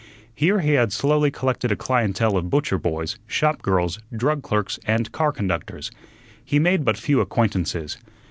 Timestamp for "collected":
1.29-1.71